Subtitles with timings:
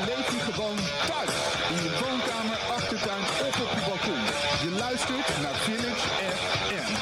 [0.00, 1.34] beleef je gewoon thuis.
[1.68, 4.22] In je woonkamer, achtertuin of op je balkon.
[4.62, 6.94] Je luistert naar Village FM.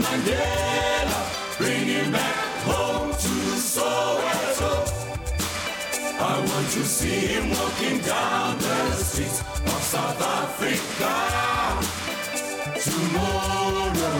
[0.00, 0.63] Mandela.
[1.64, 2.36] Bring him back
[2.68, 4.72] home to Soweto.
[6.20, 11.14] I want to see him walking down the streets of South Africa
[12.84, 14.16] tomorrow.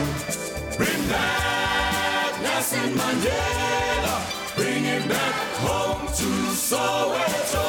[0.75, 4.15] Bring back Nelson Mandela.
[4.55, 5.35] Bring him back
[5.67, 6.29] home to
[6.69, 7.67] Soweto.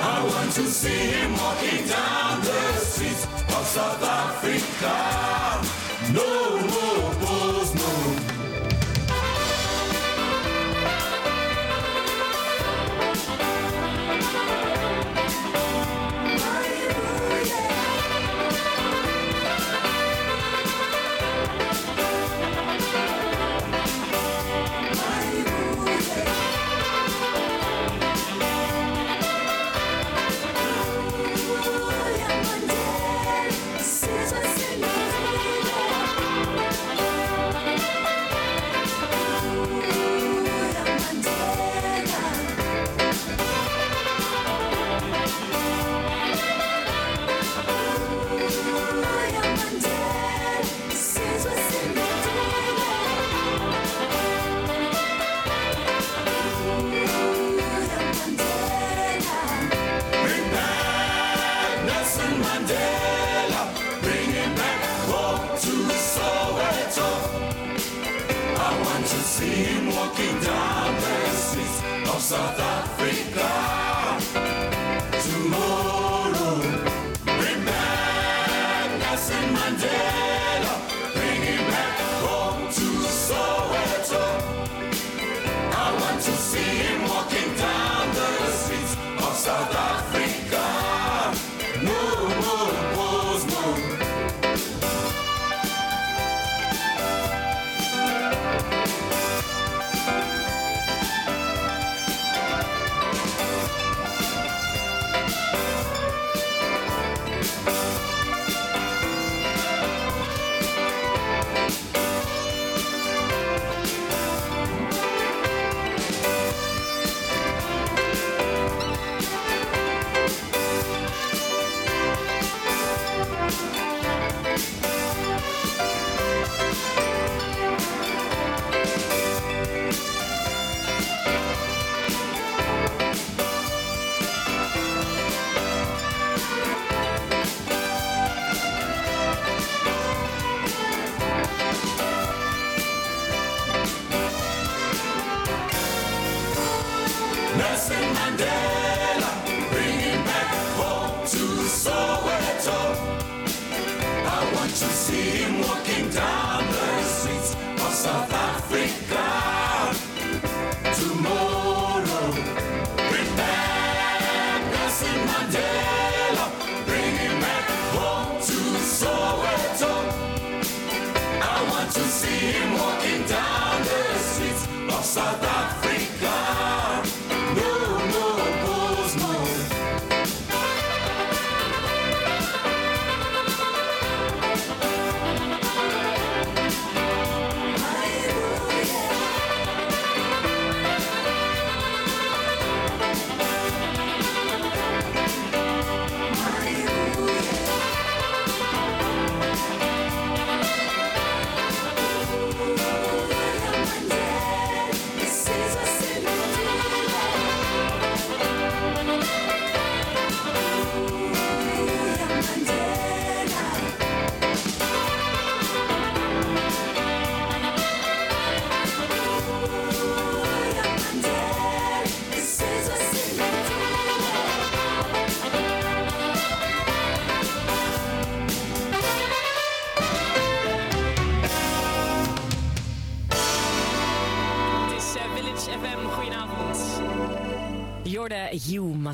[0.00, 5.82] I want to see him walking down the streets of South Africa.
[6.12, 7.61] No more pause, no.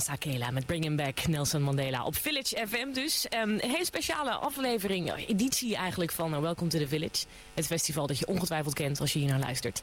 [0.08, 3.26] Masakela met Bring Him Back Nelson Mandela op Village FM dus.
[3.34, 7.26] Um, een hele speciale aflevering, editie eigenlijk van uh, Welcome to the Village.
[7.55, 9.82] Het festival dat je ongetwijfeld kent als je hier naar luistert.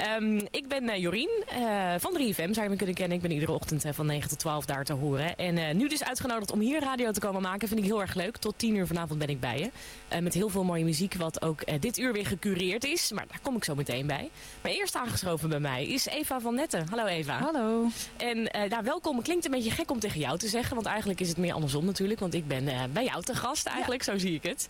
[0.00, 3.16] Um, ik ben uh, Jorien uh, van 3FM, zou je me kunnen kennen.
[3.16, 5.36] Ik ben iedere ochtend uh, van 9 tot 12 daar te horen.
[5.36, 7.68] En nu dus uitgenodigd om hier radio te komen maken.
[7.68, 8.36] Vind ik heel erg leuk.
[8.36, 10.20] Tot 10 uur vanavond ben ik bij je.
[10.20, 13.12] met heel veel mooie muziek, wat ook dit uur weer gecureerd is.
[13.12, 14.30] Maar daar kom ik zo meteen bij.
[14.60, 16.86] Maar eerst aangeschoven bij mij is Eva van Netten.
[16.88, 17.38] Hallo Eva.
[17.38, 17.86] Hallo.
[18.16, 19.22] En nou, welkom.
[19.22, 20.74] Klinkt een beetje gek om tegen jou te zeggen.
[20.74, 22.20] Want eigenlijk is het meer andersom natuurlijk.
[22.20, 24.12] Want ik ben bij jou te gast eigenlijk, ja.
[24.12, 24.68] zo zie ik het.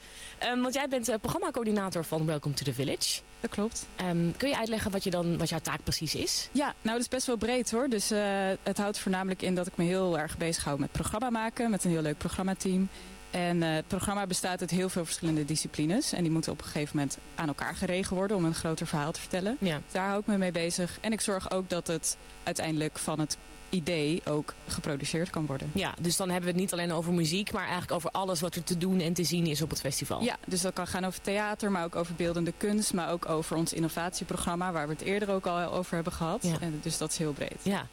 [0.53, 3.21] Um, want jij bent programmacoördinator van Welcome to the Village.
[3.41, 3.87] Dat klopt.
[4.11, 6.49] Um, kun je uitleggen wat, je dan, wat jouw taak precies is?
[6.53, 7.89] Ja, nou dat is best wel breed hoor.
[7.89, 8.21] Dus uh,
[8.63, 11.71] het houdt voornamelijk in dat ik me heel erg bezig hou met programma maken.
[11.71, 12.89] Met een heel leuk programmateam.
[13.31, 16.13] En uh, het programma bestaat uit heel veel verschillende disciplines.
[16.13, 19.13] En die moeten op een gegeven moment aan elkaar geregen worden om een groter verhaal
[19.13, 19.57] te vertellen.
[19.61, 19.81] Ja.
[19.93, 20.99] Daar hou ik me mee bezig.
[21.01, 23.37] En ik zorg ook dat het uiteindelijk van het
[23.71, 25.71] idee ook geproduceerd kan worden.
[25.75, 28.55] Ja, dus dan hebben we het niet alleen over muziek, maar eigenlijk over alles wat
[28.55, 30.23] er te doen en te zien is op het festival.
[30.23, 33.57] Ja, dus dat kan gaan over theater, maar ook over beeldende kunst, maar ook over
[33.57, 36.43] ons innovatieprogramma, waar we het eerder ook al over hebben gehad.
[36.43, 36.61] Ja.
[36.61, 37.59] En dus dat is heel breed.
[37.63, 37.87] Ja.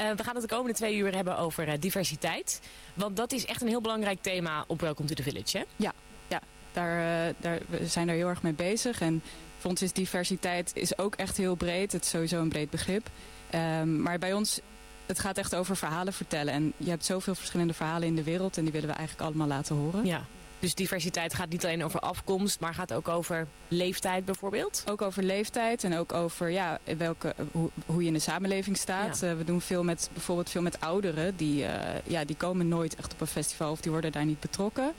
[0.00, 2.60] Uh, we gaan het de komende twee uur hebben over uh, diversiteit.
[2.94, 5.64] Want dat is echt een heel belangrijk thema op Welcome to the Village, hè?
[5.76, 5.92] Ja,
[6.28, 6.40] ja.
[6.72, 9.00] Daar, uh, daar, we zijn daar heel erg mee bezig.
[9.00, 9.22] En
[9.58, 11.92] voor ons is diversiteit is ook echt heel breed.
[11.92, 13.10] Het is sowieso een breed begrip.
[13.54, 14.60] Um, maar bij ons
[15.06, 16.52] het gaat echt over verhalen vertellen.
[16.52, 19.46] En je hebt zoveel verschillende verhalen in de wereld en die willen we eigenlijk allemaal
[19.46, 20.04] laten horen.
[20.06, 20.24] Ja.
[20.62, 24.84] Dus diversiteit gaat niet alleen over afkomst, maar gaat ook over leeftijd bijvoorbeeld?
[24.86, 29.20] Ook over leeftijd en ook over ja, welke, hoe, hoe je in de samenleving staat.
[29.20, 29.30] Ja.
[29.30, 31.36] Uh, we doen veel met, bijvoorbeeld veel met ouderen.
[31.36, 31.70] Die, uh,
[32.04, 34.92] ja, die komen nooit echt op een festival of die worden daar niet betrokken.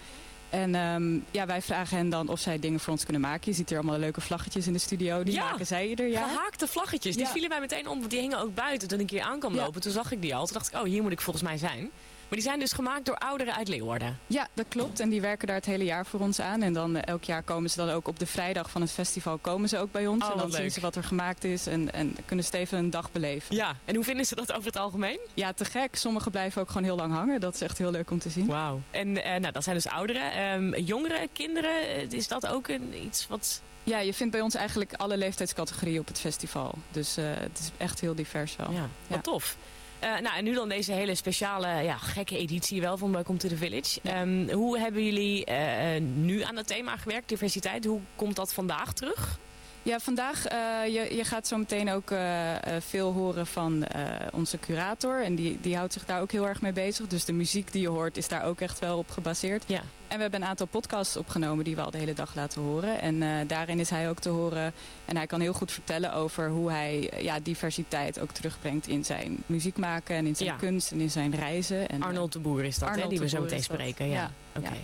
[0.54, 3.42] En um, ja, wij vragen hen dan of zij dingen voor ons kunnen maken.
[3.52, 5.24] Je ziet hier allemaal leuke vlaggetjes in de studio.
[5.24, 6.30] Die ja, maken zij ieder jaar.
[6.30, 7.16] Gehaakte vlaggetjes.
[7.16, 7.32] Die Ja.
[7.32, 9.64] vielen mij meteen om, die hingen ook buiten toen ik hier aan kwam Ja.
[9.64, 9.82] lopen.
[9.82, 10.46] Toen zag ik die al.
[10.46, 11.92] Toen dacht ik, oh, hier moet ik volgens mij zijn.
[12.34, 14.20] Maar die zijn dus gemaakt door ouderen uit Leeuwarden.
[14.28, 15.00] Ja, dat klopt.
[15.00, 16.62] En die werken daar het hele jaar voor ons aan.
[16.62, 19.38] En dan eh, elk jaar komen ze dan ook op de vrijdag van het festival
[19.38, 20.24] komen ze ook bij ons.
[20.26, 22.90] Oh, en dan zien ze wat er gemaakt is en, en kunnen ze even een
[22.90, 23.56] dag beleven.
[23.56, 23.76] Ja.
[23.86, 25.20] En hoe vinden ze dat over het algemeen?
[25.34, 25.96] Ja, te gek.
[25.96, 27.40] Sommigen blijven ook gewoon heel lang hangen.
[27.40, 28.46] Dat is echt heel leuk om te zien.
[28.46, 28.82] Wauw.
[28.92, 30.32] En eh, nou, dat zijn dus ouderen.
[30.32, 33.62] Ehm, jongeren, kinderen, eh, is dat ook een, iets wat...
[33.84, 36.74] Ja, je vindt bij ons eigenlijk alle leeftijdscategorieën op het festival.
[36.92, 38.72] Dus het is echt heel divers wel.
[38.72, 39.22] Ja, wat Ja.
[39.22, 39.56] tof.
[40.04, 43.48] Eh, nou, en nu dan deze hele speciale, ja, gekke editie wel van Welcome to
[43.48, 44.00] the Village.
[44.04, 47.86] Ehm, hoe hebben jullie eh, nu aan het thema gewerkt, diversiteit?
[47.86, 49.40] Hoe komt dat vandaag terug?
[49.84, 53.86] Ja, vandaag, eh, je, je gaat zo meteen ook eh, eh, veel horen van
[54.34, 55.24] onze curator.
[55.24, 57.08] En die, die houdt zich daar ook heel erg mee bezig.
[57.08, 59.64] Dus de muziek die je hoort is daar ook echt wel op gebaseerd.
[59.68, 59.82] Ja.
[60.08, 63.02] En we hebben een aantal podcasts opgenomen die we al de hele dag laten horen.
[63.02, 64.74] En daarin is hij ook te horen.
[65.06, 69.44] En hij kan heel goed vertellen over hoe hij ja, diversiteit ook terugbrengt in zijn
[69.46, 70.16] muziek maken.
[70.16, 70.56] En in zijn Ja.
[70.56, 71.90] kunst en in zijn reizen.
[71.90, 74.08] En, Arnold de Boer is dat, hè, die we zo meteen spreken.
[74.08, 74.76] Ja, Ja, oké.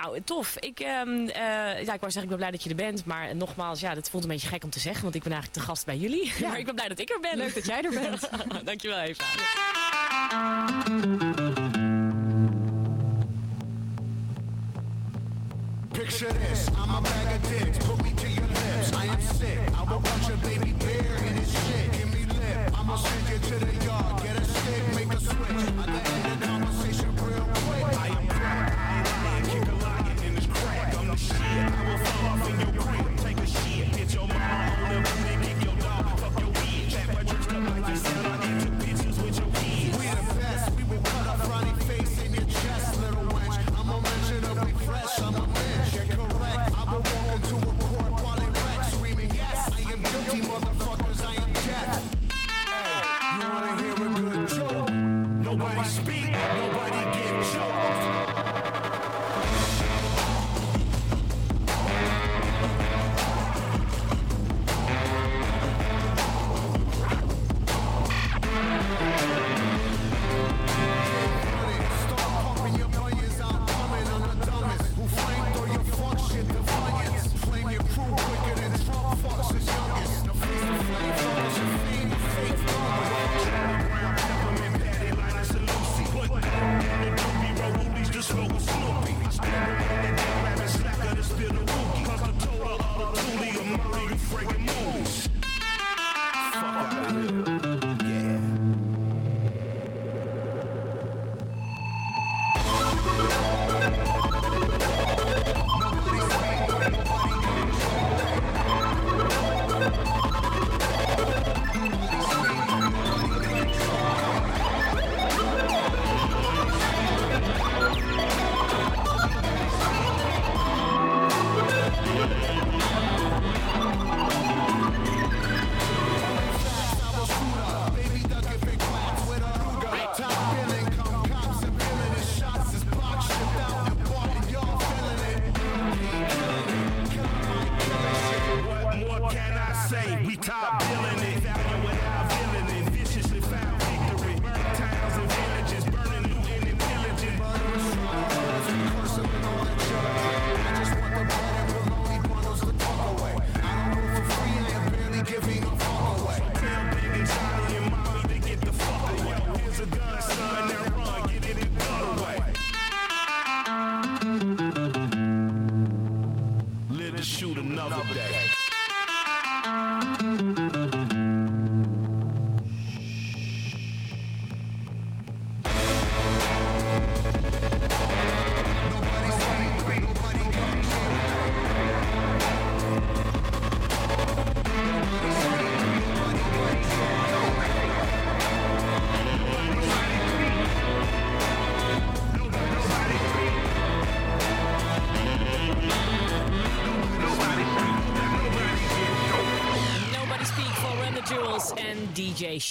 [0.00, 0.56] Nou, tof.
[0.58, 3.04] Ik, ehm, eh, ja, ik wou zeggen, ik ben blij dat je er bent.
[3.04, 5.02] Maar nogmaals, ja, dat voelt een beetje gek om te zeggen.
[5.02, 6.32] Want ik ben eigenlijk de gast bij jullie.
[6.38, 6.48] Ja.
[6.50, 7.36] maar ik ben blij dat ik er ben.
[7.36, 8.30] Leuk dat jij er bent.
[8.64, 9.24] Dankjewel, Eva.
[15.92, 18.92] Picture this, I'm a bag of dicks, put me to your lips.
[18.92, 21.92] I am sick, I will punch a baby bear in his shit.
[21.92, 26.13] Give me lip, I'ma send you to the yard, get a stick, make a switch.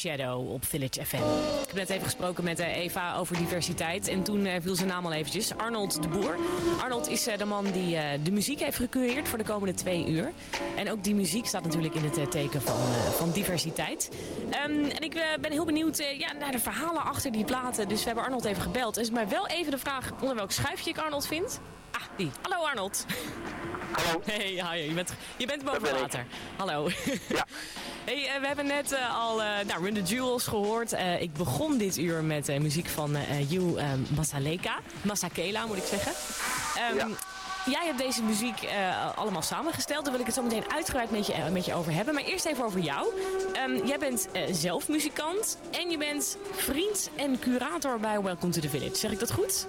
[0.03, 1.15] Shadow op Village FM.
[1.62, 4.88] Ik heb net even gesproken met eh, Eva over diversiteit en toen eh, viel zijn
[4.88, 5.57] naam al eventjes.
[5.57, 6.38] Arnold de Boer.
[6.81, 10.31] Arnold is eh, de man die de muziek heeft gecureerd voor de komende twee uur.
[10.75, 12.75] En ook die muziek staat natuurlijk in het teken van,
[13.13, 14.10] van diversiteit.
[14.50, 17.88] Ehm, en ik ben heel benieuwd ja, naar de verhalen achter die platen.
[17.88, 18.95] Dus we hebben Arnold even gebeld.
[18.95, 21.60] Het is maar wel even de vraag onder welk schuifje ik Arnold vind.
[21.91, 22.31] Ah, die.
[22.41, 23.05] Hallo Arnold.
[23.91, 24.22] Hallo.
[24.31, 26.00] Hey, ja, je, bent, je bent boven ben ik.
[26.00, 26.25] water.
[26.57, 26.89] Hallo.
[27.27, 27.45] Ja.
[28.05, 30.93] Hey, eh, we hebben net eh, al eh nou, Run the Jewels gehoord.
[30.93, 34.79] Eh, ik begon dit uur met muziek van eh You eh, Masaleka.
[35.01, 36.12] Masakela moet ik zeggen.
[36.81, 37.07] Ehm, Ja.
[37.65, 38.67] Jij hebt deze muziek
[39.15, 40.03] allemaal samengesteld.
[40.03, 42.13] Daar wil ik het zo meteen uitgebreid met je, met je over hebben.
[42.13, 43.07] Maar eerst even over jou.
[43.53, 48.62] Ehm, jij bent eh, zelf muzikant en je bent vriend en curator bij Welcome to
[48.62, 48.95] the Village.
[48.95, 49.65] Zeg ik dat goed?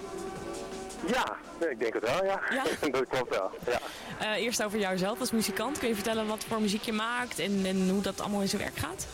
[1.07, 2.41] Ja, nee, ik denk het wel, ja.
[2.49, 2.63] Ja?
[2.99, 3.79] dat klopt wel, ja.
[4.19, 5.79] Eh, eerst over jouzelf als muzikant.
[5.79, 8.61] Kun je vertellen wat voor muziek je maakt en, en hoe dat allemaal in zijn
[8.61, 9.07] werk gaat?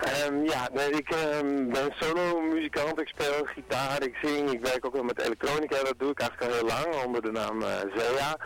[0.00, 4.92] Ehm, ja, nee, ik ehm, ben solo-muzikant, ik speel gitaar, ik zing, ik werk ook
[4.92, 8.36] wel met elektronica, dat doe ik eigenlijk al heel lang onder de naam eh Zea.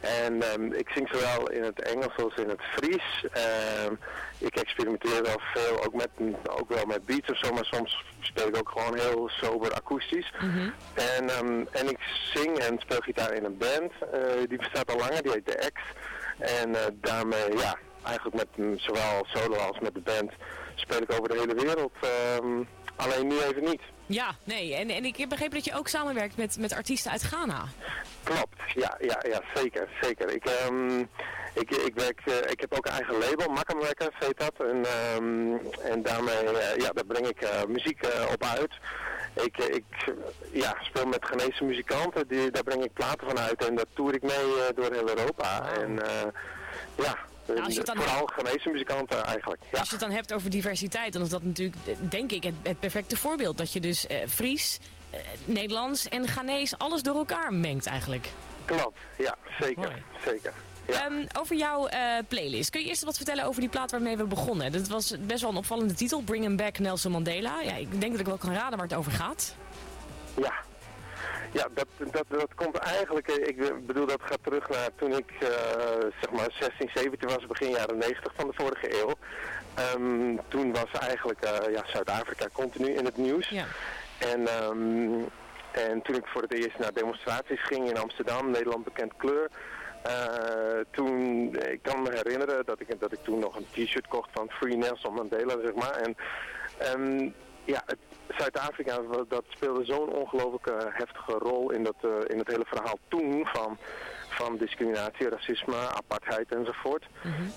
[0.00, 3.26] En ehm, ik zing zowel in het Engels als in het Fries.
[3.32, 3.94] Ehm,
[4.38, 6.08] ik experimenteer wel veel, ook, met,
[6.60, 10.32] ook wel met beats of zo, maar soms speel ik ook gewoon heel sober akoestisch.
[10.94, 11.98] en, ehm, en ik
[12.34, 15.70] zing en speel gitaar in een band, eh, die bestaat al langer, die heet The
[15.72, 15.80] X.
[16.38, 20.32] En eh, daarmee, ja, eigenlijk met mm, zowel solo als met de band
[20.74, 21.92] speel ik over de hele wereld.
[22.96, 23.82] alleen nu even niet.
[24.06, 24.74] Ja, nee.
[24.74, 27.64] En, en ik heb begrepen dat je ook samenwerkt met, met artiesten uit Ghana.
[28.34, 30.30] Klopt, ja, ja, ja zeker, zeker.
[30.34, 30.98] Ik, ehm,
[31.54, 34.54] ik, ik, werk, eh, ik heb ook een eigen label, Makam Records heet dat.
[34.58, 35.52] En, ehm,
[35.92, 38.72] en daarmee eh, ja, daar breng ik eh, muziek op uit.
[39.44, 39.84] Ik, ik
[40.52, 44.14] ja, speel met Ghanese muzikanten, die, daar breng ik platen van uit en dat toer
[44.14, 45.68] ik mee door heel Europa.
[45.72, 45.94] En
[46.96, 49.62] ja, Nou, als je het dan- vooral Ghanese muzikanten eigenlijk.
[49.72, 49.78] Ja.
[49.78, 51.76] Als je het dan hebt over diversiteit, dan is dat natuurlijk,
[52.10, 53.58] denk ik, het, het perfecte voorbeeld.
[53.58, 54.78] Dat je dus eh, Fries,
[55.44, 58.28] Nederlands en Ghanese alles door elkaar mengt eigenlijk.
[58.64, 60.02] Klopt, ja, zeker, Mooi.
[60.24, 60.52] zeker.
[60.86, 61.04] Ja.
[61.04, 62.70] Ehm, over jouw eh, playlist.
[62.70, 64.72] Kun je eerst wat vertellen over die plaat waarmee we begonnen?
[64.72, 67.60] Dat was best wel een opvallende titel, Bring Him Back Nelson Mandela.
[67.60, 69.54] Ja, ik denk dat ik wel kan raden waar het over gaat.
[70.36, 70.52] Ja,
[71.52, 75.30] ja dat, dat, dat komt eigenlijk, eh, ik bedoel dat gaat terug naar toen ik
[75.40, 75.48] eh,
[76.20, 79.12] zeg maar 16, 17 was, begin jaren 90 van de vorige eeuw.
[79.74, 83.48] Ehm, toen was eigenlijk eh, ja, Zuid-Afrika continu in het nieuws.
[83.48, 83.64] Ja.
[84.18, 85.22] En, ehm,
[85.72, 89.48] en toen ik voor het eerst naar demonstraties ging in Amsterdam, Nederland bekend kleur.
[90.02, 91.12] eh, toen,
[91.56, 94.76] ik kan me herinneren dat ik, dat ik toen nog een t-shirt kocht van Free
[94.76, 95.94] Nelson Mandela, zeg maar.
[95.94, 96.16] En
[96.78, 97.30] ehm,
[97.64, 97.84] ja,
[98.38, 98.98] Zuid-Afrika,
[99.28, 103.46] dat speelde zo'n ongelooflijk eh, heftige rol in, dat, eh, in het hele verhaal toen
[103.46, 103.78] van,
[104.28, 107.06] van discriminatie, racisme, apartheid enzovoort.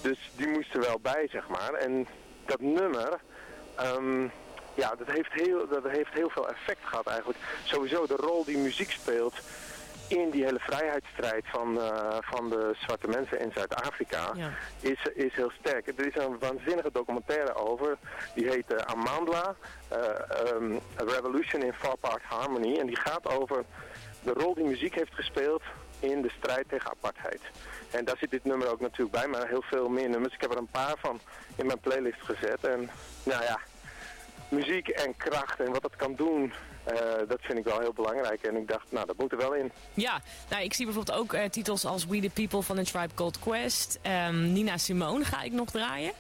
[0.01, 1.73] Dus die moest er wel bij, zeg maar.
[1.73, 2.07] En
[2.45, 3.19] dat nummer,
[3.75, 4.27] ehm,
[4.73, 7.39] ja, dat heeft, heel, dat heeft heel veel effect gehad eigenlijk.
[7.63, 9.33] Sowieso de rol die muziek speelt
[10.07, 14.51] in die hele vrijheidsstrijd van, eh, van de zwarte mensen in Zuid-Afrika Ja.
[14.79, 15.87] is, is heel sterk.
[15.87, 17.97] Er is een waanzinnige documentaire over,
[18.35, 19.55] die heet eh, Amandla,
[19.87, 22.79] ehm, A Revolution in Four Part Harmony.
[22.79, 23.63] En die gaat over
[24.23, 25.61] de rol die muziek heeft gespeeld
[25.99, 27.41] in de strijd tegen apartheid.
[27.91, 30.33] En daar zit dit nummer ook natuurlijk bij, maar heel veel meer nummers.
[30.33, 31.19] Ik heb er een paar van
[31.55, 32.63] in mijn playlist gezet.
[32.63, 32.89] En
[33.23, 33.59] nou ja,
[34.51, 36.53] muziek en kracht en wat dat kan doen,
[36.83, 36.95] eh,
[37.27, 38.43] dat vind ik wel heel belangrijk.
[38.43, 39.71] En ik dacht, nou, dat moet er wel in.
[39.93, 43.13] Ja, nou, ik zie bijvoorbeeld ook eh, titels als We the People van The Tribe
[43.15, 43.99] Called Quest.
[44.01, 46.11] Ehm, Nina Simone ga ik nog draaien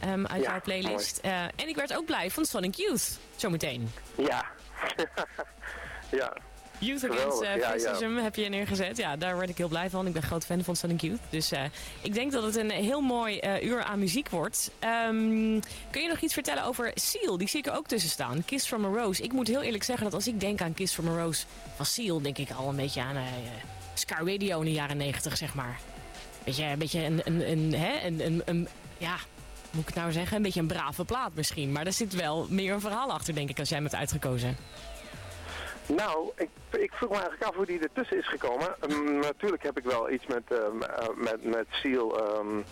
[0.00, 1.18] ehm, uit Ja, haar playlist.
[1.18, 3.92] Eh, en ik werd ook blij van Sonic Youth, zometeen.
[4.14, 4.44] Ja.
[6.10, 6.32] ja.
[6.84, 7.84] Youth Against Geweldig, eh, ja, ja.
[7.84, 8.96] Racism heb je neergezet.
[8.96, 10.06] Ja, daar werd ik heel blij van.
[10.06, 11.20] Ik ben groot fan van Sonic Youth.
[11.30, 11.62] Dus eh,
[12.00, 14.70] ik denk dat het een heel mooi eh, uur aan muziek wordt.
[14.78, 15.60] Ehm,
[15.90, 17.38] kun je nog iets vertellen over Seal?
[17.38, 18.44] Die zie ik er ook tussen staan.
[18.44, 19.22] Kiss from a Rose.
[19.22, 21.44] Ik moet heel eerlijk zeggen dat als ik denk aan Kiss from a Rose
[21.76, 22.20] van Seal...
[22.20, 23.22] denk ik al een beetje aan uh,
[23.94, 25.80] Scar Radio in de jaren negentig, zeg maar.
[26.44, 29.16] Beetje, een beetje een, een, een, hè, een, een, een, ja,
[29.70, 30.36] moet ik het nou zeggen?
[30.36, 31.72] Een beetje een brave plaat misschien.
[31.72, 34.56] Maar er zit wel meer een verhaal achter, denk ik, als jij hem hebt uitgekozen.
[35.86, 38.74] Nou, ik, ik vroeg me eigenlijk af hoe die ertussen is gekomen.
[38.90, 42.38] Um, natuurlijk heb ik wel iets met, um, uh, met, met Seal.
[42.38, 42.64] Um,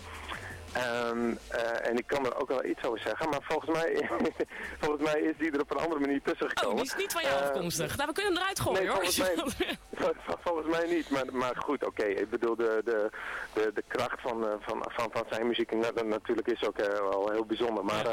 [0.77, 4.09] Um, uh, en ik kan er ook wel iets over zeggen, maar volgens mij,
[4.81, 6.71] volgens mij is die er op een andere manier tussen gekomen.
[6.71, 7.91] Oh, die is niet van jou afkomstig.
[7.91, 9.03] Uh, nou, we kunnen hem eruit gooien nee, hoor.
[9.03, 9.77] Volgens mij,
[10.45, 12.01] volgens mij niet, maar, maar goed, oké.
[12.01, 12.11] Okay.
[12.13, 13.09] Ik bedoel, de, de,
[13.53, 15.71] de, de kracht van, van, van, van zijn muziek
[16.05, 17.85] natuurlijk is ook wel heel bijzonder.
[17.85, 18.05] Maar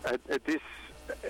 [0.00, 0.62] het, het is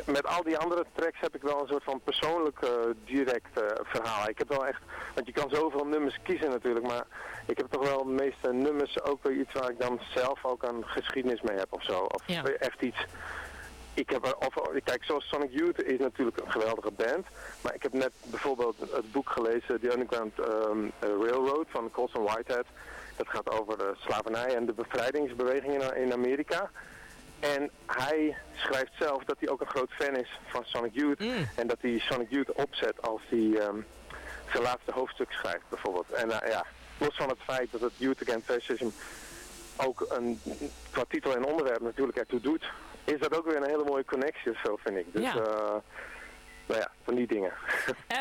[0.07, 2.71] met al die andere tracks heb ik wel een soort van persoonlijk uh,
[3.05, 4.29] direct uh, verhaal.
[4.29, 4.81] Ik heb wel echt,
[5.15, 7.05] want je kan zoveel nummers kiezen natuurlijk, maar
[7.47, 10.63] ik heb toch wel de meeste nummers ook weer iets waar ik dan zelf ook
[10.63, 11.99] een geschiedenis mee heb of zo.
[11.99, 12.45] Of ja.
[12.45, 13.07] echt iets.
[13.95, 17.27] Ik heb er, of, kijk, zoals Sonic Youth is natuurlijk een geweldige band,
[17.61, 22.67] maar ik heb net bijvoorbeeld het boek gelezen, The Underground um, Railroad van Colson Whitehead.
[23.17, 26.71] Dat gaat over de slavernij en de bevrijdingsbeweging in, in Amerika.
[27.43, 31.21] En hij schrijft zelf dat hij ook een groot fan is van Sonic Youth.
[31.21, 31.49] Mm.
[31.57, 33.87] En dat hij Sonic Youth opzet als hij um,
[34.51, 36.11] zijn laatste hoofdstuk schrijft bijvoorbeeld.
[36.11, 36.67] En uh, ja,
[36.99, 38.89] los van het feit dat het Youth Against Fascism
[39.77, 40.41] ook een,
[40.91, 42.65] qua titel en onderwerp natuurlijk ertoe doet,
[43.05, 45.07] is dat ook weer een hele mooie connectie of zo vind ik.
[45.13, 45.35] Dus ja.
[45.37, 45.75] Uh,
[46.73, 47.53] nou ja, van die dingen.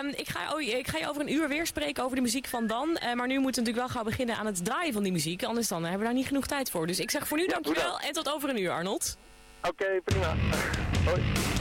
[0.01, 2.47] Um, ik, ga, oh, ik ga je over een uur weer spreken over de muziek
[2.47, 2.89] van Dan.
[2.89, 5.43] Uh, maar nu moeten we natuurlijk wel gaan beginnen aan het draaien van die muziek.
[5.43, 6.87] Anders dan hebben we daar niet genoeg tijd voor.
[6.87, 9.17] Dus ik zeg voor nu ja, dankjewel en tot over een uur Arnold.
[9.61, 10.35] Oké, okay, prima.
[11.05, 11.60] Hoi.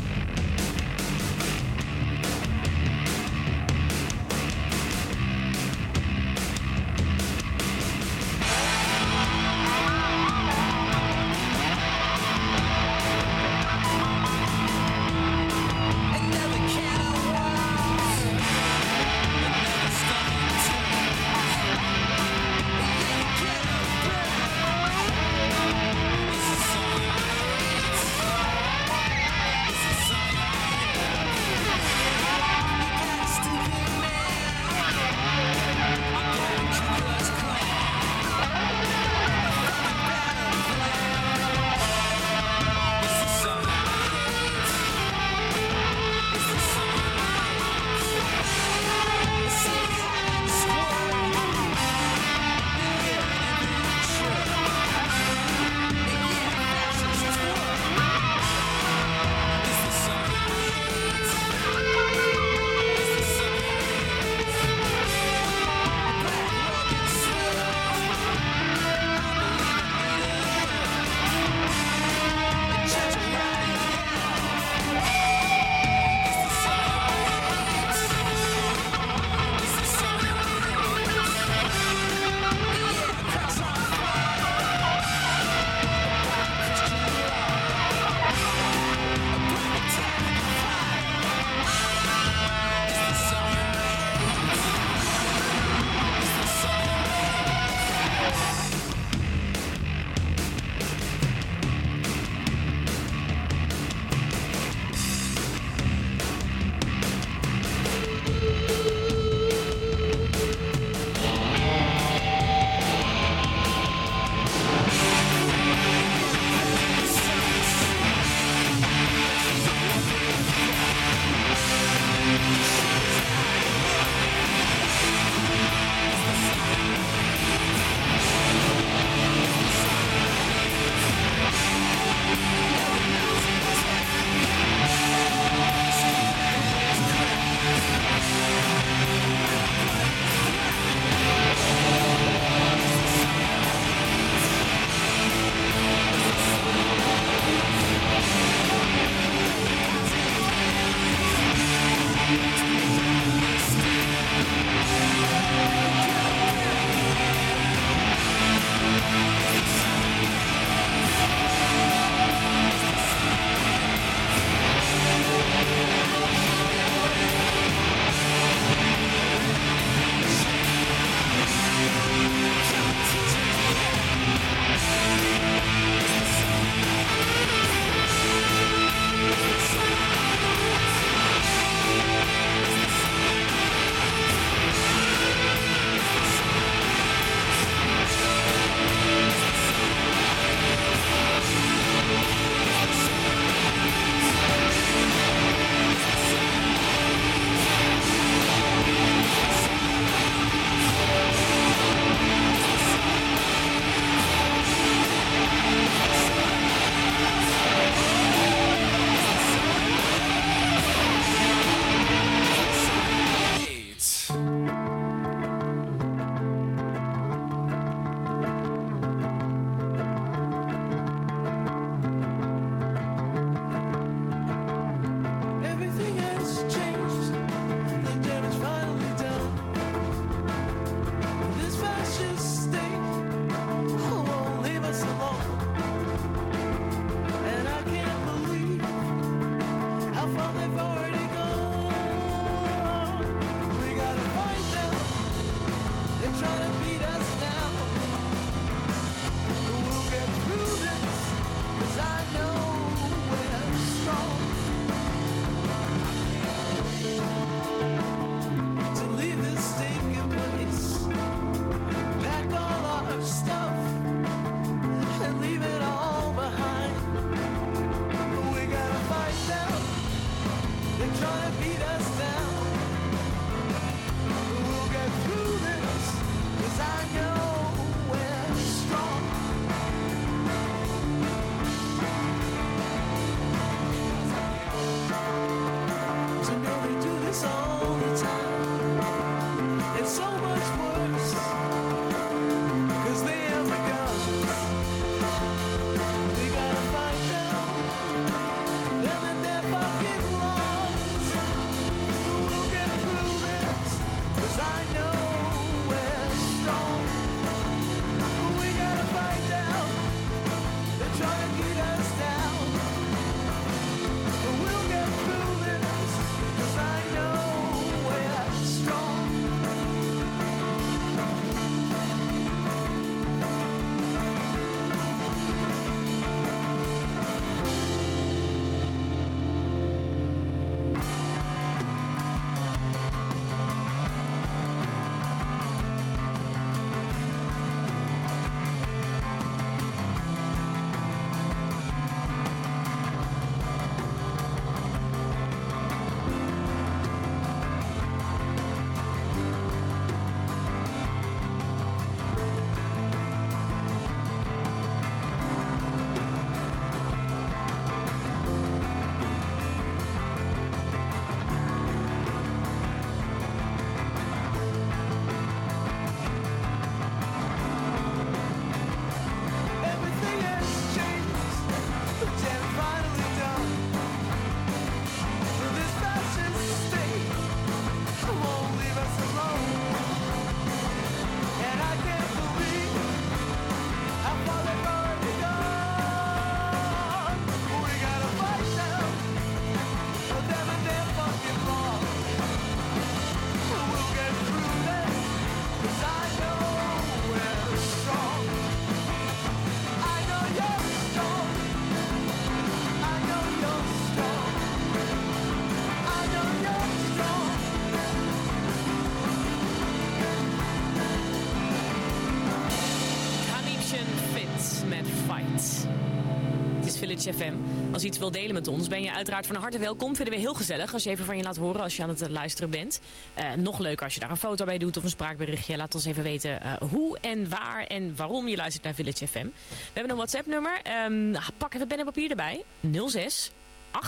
[417.92, 420.16] Als je iets wil delen met ons, ben je uiteraard van harte welkom.
[420.16, 422.22] Vinden we heel gezellig als je even van je laat horen als je aan het
[422.22, 423.00] eh, luisteren bent.
[423.38, 425.76] Uh, nog leuker als je daar een foto bij doet of een spraakberichtje.
[425.76, 429.44] Laat ons even weten uh, hoe en waar en waarom je luistert naar Village FM.
[429.44, 430.80] We hebben een WhatsApp-nummer.
[431.06, 432.64] Um, pak even pen en papier erbij.
[433.06, 433.50] 06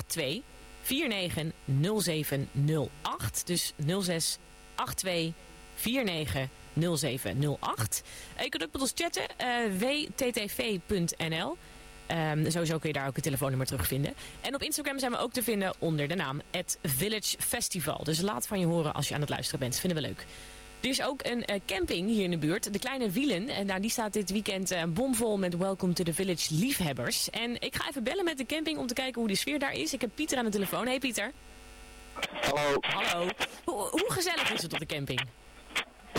[0.07, 0.43] 82
[0.87, 1.53] 49
[1.99, 3.47] 0708.
[3.47, 4.39] Dus 06
[4.95, 5.35] 82
[5.75, 8.03] 49 0708.
[8.43, 9.27] je kunt ook met ons chatten.
[9.79, 11.57] wttv.nl
[12.11, 14.15] Um, sowieso kun je daar ook het telefoonnummer terugvinden.
[14.41, 16.41] En op Instagram zijn we ook te vinden onder de naam
[16.83, 18.05] Village Festival.
[18.05, 19.79] Dus laat van je horen als je aan het luisteren bent.
[19.79, 20.27] Vinden we leuk.
[20.81, 23.49] Er is ook een uh, camping hier in de buurt, de Kleine Wielen.
[23.49, 27.31] En nou, die staat dit weekend uh, bomvol met Welcome to the Village liefhebbers.
[27.31, 29.73] En ik ga even bellen met de camping om te kijken hoe de sfeer daar
[29.73, 29.93] is.
[29.93, 30.87] Ik heb Pieter aan de telefoon.
[30.87, 31.33] Hey Pieter.
[32.41, 32.77] Hallo.
[32.81, 33.29] Hallo.
[33.65, 35.21] Hoe gezellig is het op de camping?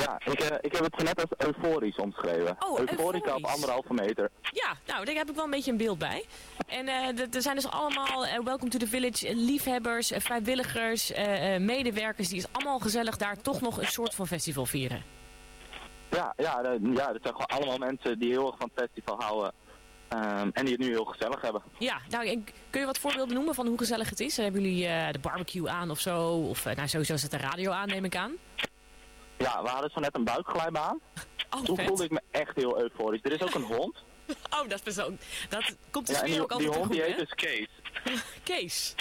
[0.03, 2.55] Ja, ik, uh, ik heb het zo net als euforisch omschreven.
[2.59, 4.31] Oh, Euforica op anderhalve meter.
[4.41, 6.25] Ja, nou, daar heb ik wel een beetje een beeld bij.
[6.67, 11.11] En uh, er zijn dus allemaal uh, Welcome to the Village liefhebbers, vrijwilligers,
[11.59, 12.29] medewerkers.
[12.29, 15.03] Die is allemaal gezellig daar toch nog een soort van festival vieren.
[16.09, 19.53] Ja, ja, ja, dat zijn gewoon allemaal mensen die heel erg van het festival houden.
[20.13, 21.61] Um, en die het nu heel gezellig hebben.
[21.77, 24.37] Ja, nou, kun je wat voorbeelden noemen van hoe gezellig het is?
[24.37, 26.27] Hebben jullie de barbecue aan of zo?
[26.27, 28.31] Of nou, sowieso zet de radio aan, neem ik aan.
[29.43, 30.99] Ja, we hadden zo net een buikglijbaan.
[31.49, 31.87] Oh, Toen vet.
[31.87, 33.19] voelde ik me echt heel euforisch.
[33.23, 33.95] Er is ook een hond.
[34.49, 35.19] Oh, dat is persoon.
[35.49, 37.07] Dat komt de ja, die, ook altijd die hond goed, die hè?
[37.07, 37.67] heet dus Kees.
[38.43, 38.95] Kees.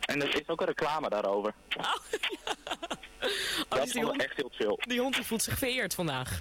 [0.00, 1.54] En er is ook een reclame daarover.
[1.78, 1.84] Oh,
[2.44, 2.52] ja.
[3.20, 3.28] Oh,
[3.68, 4.78] dat dus die hond, echt heel chill.
[4.78, 6.40] die hond die voelt zich vereerd vandaag.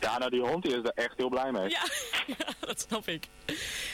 [0.00, 1.68] Ja, nou die hond die is er echt heel blij mee.
[1.68, 1.82] Ja,
[2.26, 3.28] ja dat snap ik.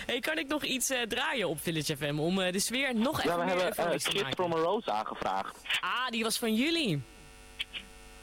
[0.07, 3.19] Hey, kan ik nog iets uh, draaien op Village FM om uh, de sfeer nog
[3.19, 4.45] even ja, we meer hebben uh, euforisch te Kids maken?
[4.45, 5.59] from a Rose aangevraagd.
[5.81, 7.03] Ah, die was van jullie.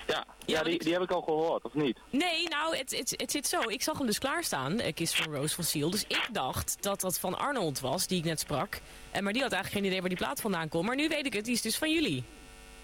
[0.07, 1.99] Ja, ja, die, die heb ik al gehoord, of niet?
[2.09, 3.61] Nee, nou, het, het, het zit zo.
[3.61, 5.89] Ik zag hem dus klaarstaan, Kiss from Rose van Seal.
[5.89, 8.79] Dus ik dacht dat dat van Arnold was, die ik net sprak.
[9.11, 10.85] En maar die had eigenlijk geen idee waar die plaat vandaan komt.
[10.85, 12.23] Maar nu weet ik het, die is dus van jullie.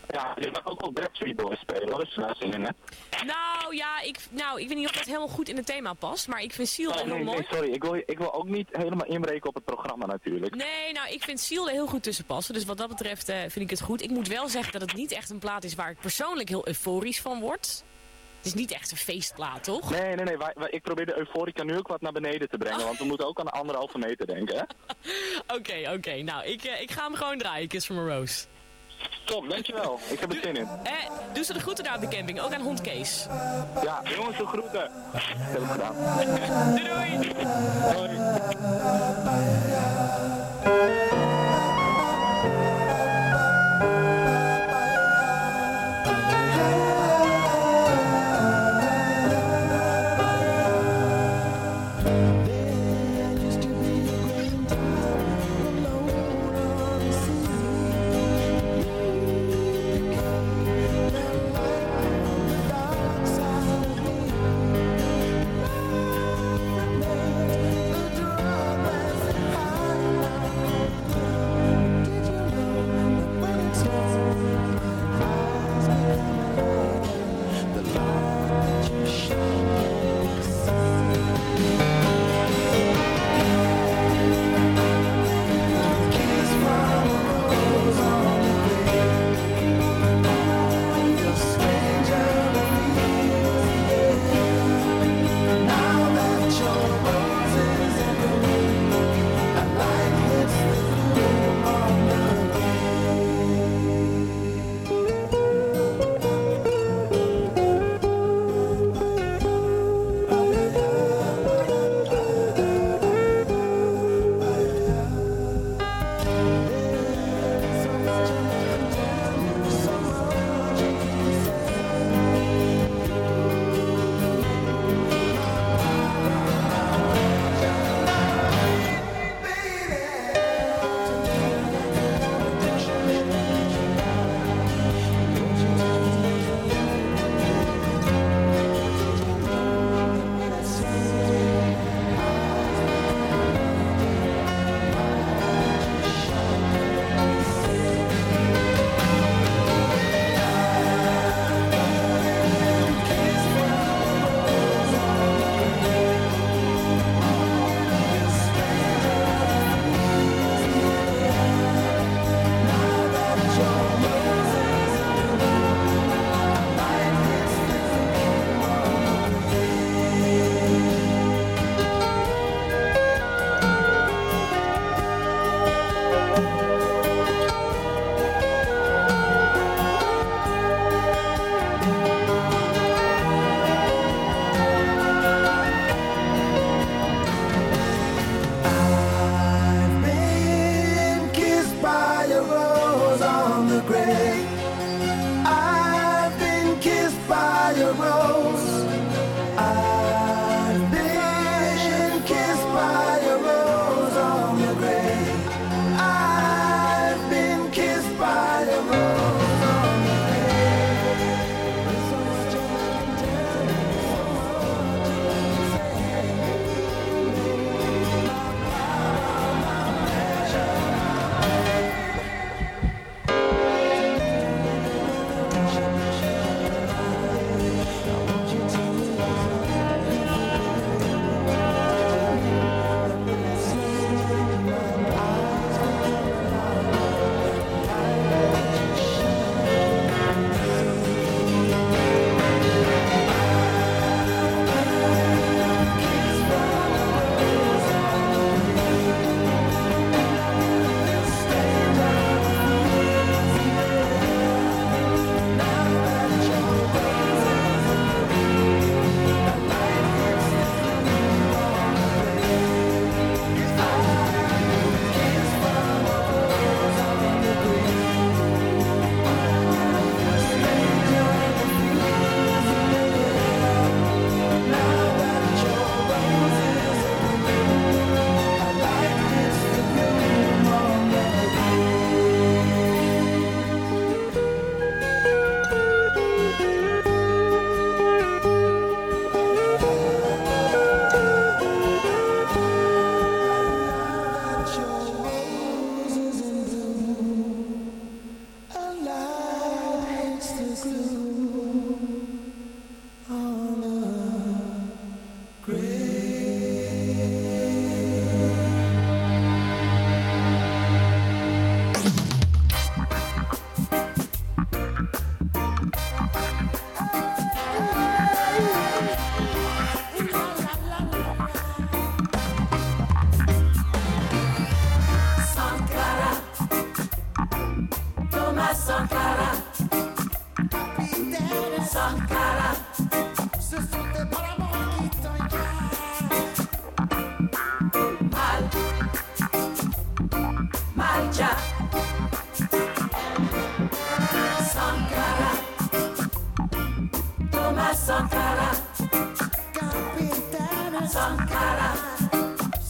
[0.09, 1.59] Ja, die mag ook wel Backstreet Boys.
[1.65, 2.69] Dus uh, zingen, hè?
[3.25, 6.27] Nou, ja, ik, nou, ik weet niet of dat helemaal goed in het thema past.
[6.27, 7.37] Maar ik vind Oh, heel nee, mooi.
[7.37, 7.69] nee, sorry.
[7.71, 10.55] Ik wil, ik wil ook niet helemaal inbreken op het programma natuurlijk.
[10.55, 12.53] Nee, nou, ik vind er heel goed tussen passen.
[12.53, 14.01] Dus wat dat betreft eh, vind ik het goed.
[14.01, 16.67] Ik moet wel zeggen dat het niet echt een plaat is waar ik persoonlijk heel
[16.67, 17.83] euforisch van word.
[18.37, 19.89] Het is niet echt een feestplaat, toch?
[19.89, 20.37] Nee, nee, nee.
[20.37, 22.85] Wij, wij- ik probeer de euforica nu ook wat naar beneden te brengen.
[22.85, 24.63] Want we moeten ook aan de anderhalve meter denken, hè?
[25.57, 26.15] Oké, oké.
[26.21, 28.45] Nou, ik, eh, ik ga hem gewoon draaien, Kiss from a Rose.
[29.23, 29.99] Top, dankjewel.
[30.09, 30.67] Ik heb er zin in.
[30.83, 30.93] Eh,
[31.33, 32.41] doe ze de groeten daar op de camping.
[32.41, 33.25] Ook aan hond Kees.
[33.83, 34.89] Ja, jongens, de groeten.
[35.11, 35.95] Dat heb ik gedaan.
[36.75, 37.33] Doei, doei!
[37.93, 38.09] Hoi.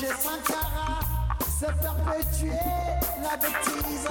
[0.00, 1.00] changer Sankara,
[1.46, 2.52] se perpétuer
[3.22, 4.08] la bêtise.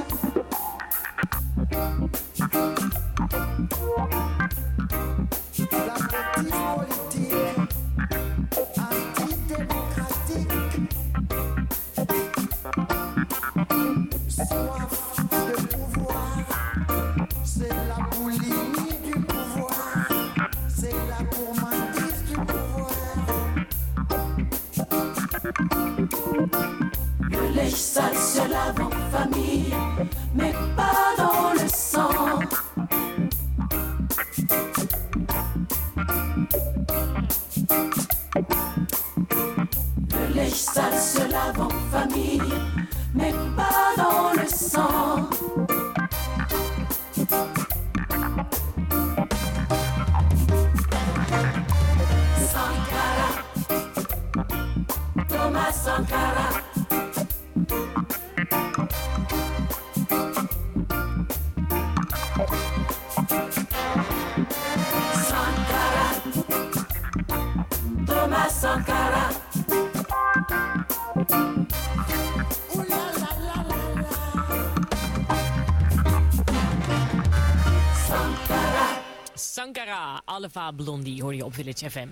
[80.53, 82.07] Aleva Blondie hoor je op Village FM.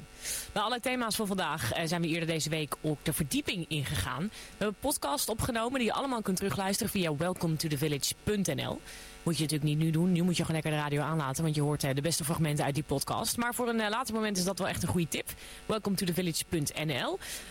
[0.51, 4.21] Bij alle thema's van vandaag eh, zijn we eerder deze week ook de verdieping ingegaan.
[4.21, 8.81] We hebben een podcast opgenomen die je allemaal kunt terugluisteren via welcometothe.village.nl.
[9.23, 10.11] Moet je natuurlijk niet nu doen.
[10.11, 12.65] Nu moet je gewoon lekker de radio aanlaten, want je hoort eh, de beste fragmenten
[12.65, 13.37] uit die podcast.
[13.37, 15.29] Maar voor een eh, later moment is dat wel echt een goede tip.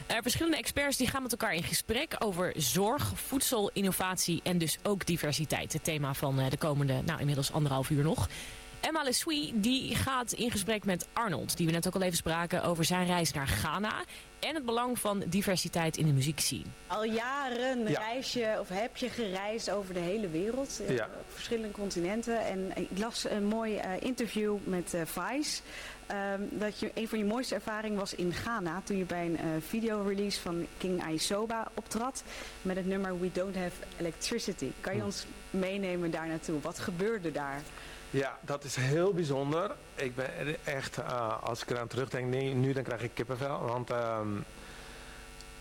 [0.07, 4.78] Er verschillende experts die gaan met elkaar in gesprek over zorg, voedsel, innovatie en dus
[4.82, 5.72] ook diversiteit.
[5.72, 8.28] Het thema van de komende, nou inmiddels anderhalf uur nog.
[8.87, 12.62] Emma Lesui die gaat in gesprek met Arnold, die we net ook al even spraken
[12.64, 13.95] over zijn reis naar Ghana
[14.41, 16.62] en het belang van diversiteit in de muziekscene.
[16.87, 17.99] Al jaren Ja.
[18.01, 21.05] reis je of heb je gereisd over de hele wereld, eh, Ja.
[21.05, 22.47] op verschillende continenten.
[22.47, 25.61] En ik las een mooi eh, interview met eh, Vice.
[26.07, 29.39] ehm, dat je, een van je mooiste ervaringen was in Ghana toen je bij een
[29.39, 32.22] eh, videorelease van King Aisoba optrad
[32.62, 34.70] met het nummer We Don't Have Electricity.
[34.80, 35.05] Kan je Hm.
[35.07, 36.61] ons meenemen daar naartoe?
[36.61, 37.62] Wat gebeurde daar?
[38.17, 39.71] Ja, dat is heel bijzonder.
[39.95, 43.64] Ik ben echt, eh, als ik eraan terugdenk, nee, nu dan krijg ik kippenvel.
[43.64, 44.29] Want ehm,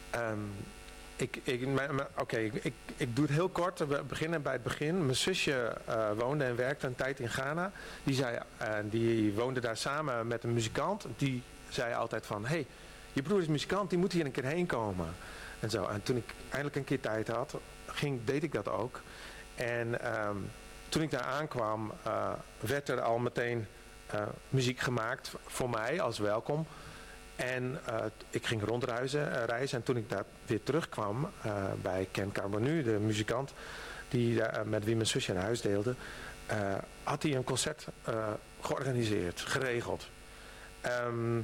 [0.10, 0.39] ehm,
[1.16, 1.68] ik, ik,
[2.18, 3.80] oké, ik, ik, doe het heel kort.
[3.80, 5.03] We beginnen bij het begin.
[5.03, 7.72] Mijn zusje eh, woonde en werkte een tijd in Ghana.
[8.03, 11.06] Die, zei, eh, die woonde daar samen met een muzikant.
[11.18, 12.66] Die zei altijd van, hey,
[13.14, 15.08] je broer is muzikant, die moet hier een keer heen komen.
[15.60, 15.88] En zo.
[15.88, 19.01] En toen ik eindelijk een keer tijd had, ging, deed ik dat ook.
[19.56, 20.38] En ehm,
[20.90, 23.68] toen ik daar aankwam, eh, werd er al meteen
[24.06, 26.68] eh, muziek gemaakt voor mij als welkom.
[27.36, 31.30] En eh, ik ging rondreizen reizen, en toen ik daar weer terugkwam
[31.82, 33.54] bij Ken Carbonu, de muzikant
[34.10, 35.96] die met wie mijn zusje een huis deelde,
[37.04, 37.88] had hij een concert
[38.62, 40.08] georganiseerd, geregeld.
[40.82, 41.42] Ehm,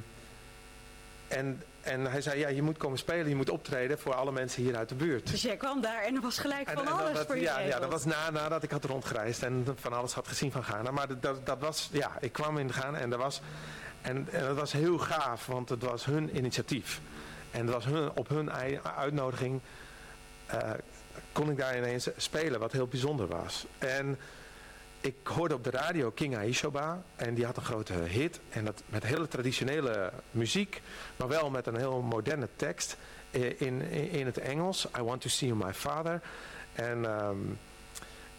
[1.28, 4.62] en, en hij zei, ja, je moet komen spelen, je moet optreden voor alle mensen
[4.62, 5.30] hier uit de buurt.
[5.30, 7.58] Dus jij kwam daar en er was gelijk van en alles dat- voor je ja,
[7.60, 10.90] ja, dat was na, nadat ik had rondgereisd en van alles had gezien van Ghana.
[10.90, 13.40] Maar dat, dat, was, ja, ik kwam in Ghana en dat was,
[14.02, 17.00] en, en dat was heel gaaf, want het was hun initiatief.
[17.50, 18.52] En het was hun, op hun
[18.96, 19.60] uitnodiging
[20.46, 20.70] eh,
[21.32, 23.66] kon ik daar ineens spelen, wat heel bijzonder was.
[23.78, 24.18] En
[25.02, 28.40] ik hoorde op de radio King Aishoba en die had een grote hit.
[28.50, 30.82] En dat met hele traditionele muziek,
[31.16, 32.96] maar wel met een heel moderne tekst
[33.30, 34.86] eh, in, in, in het Engels.
[34.98, 36.20] I want to see you my father.
[36.72, 37.36] En, ehm,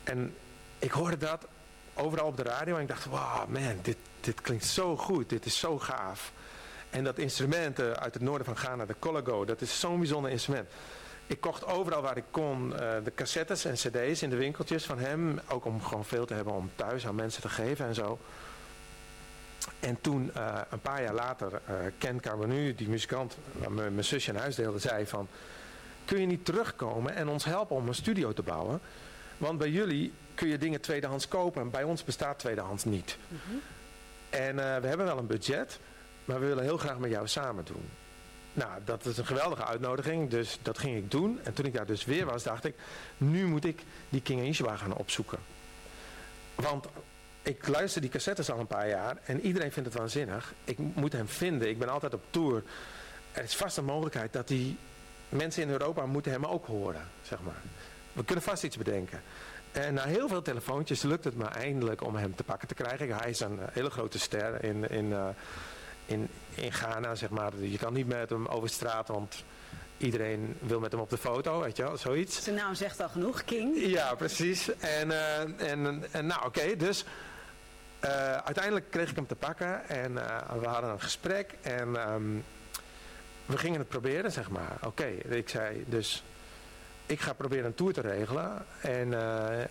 [0.03, 0.35] en
[0.79, 1.47] ik hoorde dat
[1.93, 5.45] overal op de radio en ik dacht, wow man, dit, dit klinkt zo goed, dit
[5.45, 6.31] is zo gaaf.
[6.89, 10.31] En dat instrument eh, uit het noorden van Ghana, de Colago, dat is zo'n bijzonder
[10.31, 10.69] instrument.
[11.33, 14.99] Ik kocht overal waar ik kon eh, de cassettes en cd's in de winkeltjes van
[14.99, 15.39] hem.
[15.49, 18.19] Ook om gewoon veel te hebben om thuis aan mensen te geven en zo.
[19.79, 24.31] En toen, eh, een paar jaar later, eh Ken Carbonu, die muzikant, waar mijn zusje
[24.31, 25.27] in huis deelde, zei van...
[26.05, 28.79] Kun je niet terugkomen en ons helpen om een studio te bouwen?
[29.37, 33.17] Want bij jullie kun je dingen tweedehands kopen en bij ons bestaat tweedehands niet.
[34.29, 35.79] En eh, we hebben wel een budget,
[36.25, 37.89] maar we willen heel graag met jou samen doen.
[38.53, 41.39] Nou, dat is een geweldige uitnodiging, dus dat ging ik doen.
[41.43, 42.75] En toen ik daar dus weer was, dacht ik,
[43.17, 45.39] nu moet ik die King Ishwa gaan opzoeken.
[46.55, 46.87] Want
[47.41, 50.53] ik luister die cassettes al een paar jaar en iedereen vindt het waanzinnig.
[50.63, 52.63] Ik moet hem vinden, ik ben altijd op tour.
[53.31, 54.77] Er is vast een mogelijkheid dat die
[55.29, 57.61] mensen in Europa moeten hem ook horen, zeg maar.
[58.13, 59.21] We kunnen vast iets bedenken.
[59.71, 63.15] En na heel veel telefoontjes lukt het me eindelijk om hem te pakken te krijgen.
[63.15, 65.27] Hij is een eh, hele grote ster in, in, eh,
[66.05, 67.57] in, in Ghana, zeg maar.
[67.59, 69.43] Je kan niet met hem over straat, want
[69.97, 72.43] iedereen wil met hem op de foto, weet je wel, zoiets.
[72.43, 73.85] Zijn naam zegt al genoeg, King.
[73.85, 74.77] Ja, precies.
[74.77, 77.05] En, eh, en, en nou oké, dus
[77.99, 82.23] eh, uiteindelijk kreeg ik hem te pakken en eh, we hadden een gesprek en ehm,
[83.45, 84.77] we gingen het proberen, zeg maar.
[84.83, 86.23] Oké, ik zei dus,
[87.05, 89.13] ik ga proberen een tour te regelen en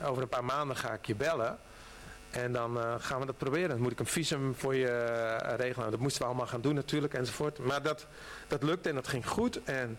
[0.03, 1.59] over een paar maanden ga ik je bellen.
[2.33, 3.68] En dan eh, gaan we dat proberen.
[3.68, 5.91] Dan moet ik een visum voor je eh, regelen.
[5.91, 7.59] Dat moesten we allemaal gaan doen natuurlijk enzovoort.
[7.59, 8.07] Maar dat,
[8.49, 9.62] dat lukte en dat ging goed.
[9.64, 9.99] En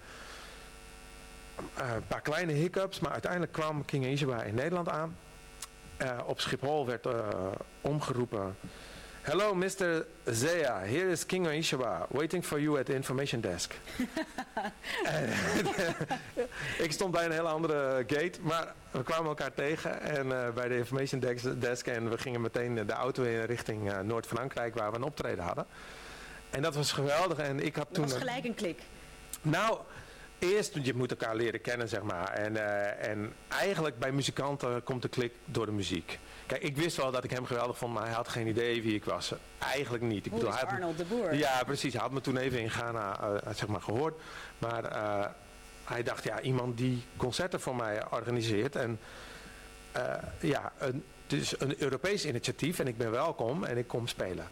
[1.73, 5.17] eh, een paar kleine hiccups, maar uiteindelijk kwam King Ishiba in Nederland aan.
[6.25, 7.07] Op Schiphol werd
[7.81, 8.55] omgeroepen.
[9.23, 10.05] Hello Mr.
[10.25, 13.73] Zea, here is King Ishiba, waiting for you at the information desk.
[16.85, 20.67] Ik stond bij een hele andere gate, maar we kwamen elkaar tegen en, eh, bij
[20.67, 24.91] de information desk, desk en we gingen meteen de auto in richting eh, Noord-Frankrijk waar
[24.91, 25.65] we een optreden hadden.
[26.49, 28.03] En dat was geweldig en ik had Dat toen...
[28.03, 28.79] was gelijk een klik.
[29.41, 29.79] nou,
[30.43, 32.29] eerst, je moet elkaar leren kennen, zeg maar.
[32.29, 36.19] En, eh, en eigenlijk bij muzikanten komt de klik door de muziek.
[36.45, 38.95] Kijk, ik wist wel dat ik hem geweldig vond, maar hij had geen idee wie
[38.95, 39.33] ik was.
[39.59, 40.25] Eigenlijk niet.
[40.25, 41.33] Ik Hoe is hij me- Arnold de Boer?
[41.35, 41.93] Ja, precies.
[41.93, 44.21] Hij had me toen even in Ghana eh, zeg maar, gehoord.
[44.57, 45.25] Maar eh,
[45.83, 48.75] hij dacht, ja, iemand die concerten voor mij organiseert.
[48.75, 48.99] En
[50.39, 54.47] ja, een, het is een Europees initiatief en ik ben welkom en ik kom spelen.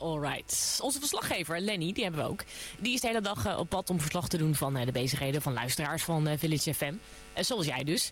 [0.00, 0.78] Alright.
[0.82, 2.44] Onze verslaggever, Lenny, die hebben we ook.
[2.78, 4.92] Die is de hele dag eh, op pad om verslag te doen van eh, de
[4.92, 6.94] bezigheden van luisteraars van eh, Village FM.
[7.34, 8.10] Zoals jij dus.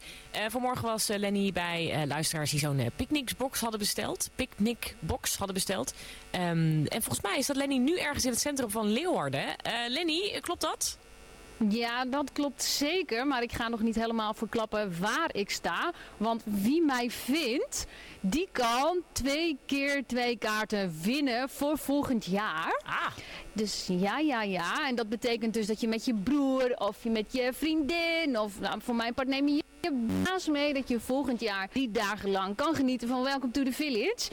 [0.49, 4.31] Vanmorgen was Lenny bij luisteraars die zo'n picnicbox hadden besteld.
[4.35, 5.95] Picnicbox hadden besteld.
[6.31, 9.45] Ehm, en volgens mij is dat Lenny nu ergens in het centrum van Leeuwarden.
[9.89, 10.99] Lenny, klopt dat?
[11.69, 13.27] Ja, dat klopt zeker.
[13.27, 15.93] Maar ik ga nog niet helemaal verklappen waar ik sta.
[16.17, 17.87] Want wie mij vindt,
[18.21, 22.83] die kan twee keer twee kaarten winnen voor volgend jaar.
[22.87, 23.07] Ah.
[23.53, 24.89] Dus ja, ja, ja.
[24.89, 28.61] En dat betekent dus dat je met je broer of je met je vriendin of
[28.61, 30.75] nou, voor mijn part neem je je baas mee.
[30.75, 34.31] Dat je volgend jaar drie dagen lang kan genieten van Welcome to the Village.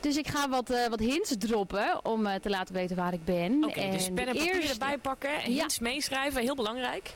[0.00, 3.24] Dus ik ga wat, eh, wat hints droppen om eh, te laten weten waar ik
[3.24, 3.64] ben.
[3.64, 5.30] Oké, dus En pen en papier eerste- erbij pakken.
[5.30, 5.58] Ja.
[5.58, 7.10] Hints meeschrijven, heel belangrijk.